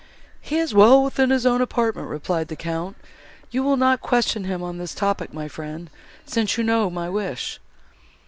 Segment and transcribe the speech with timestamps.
[0.41, 2.97] "He is well in his own apartment," replied the Count.
[3.51, 5.91] "You will not question him on this topic, my friend,
[6.25, 7.59] since you know my wish."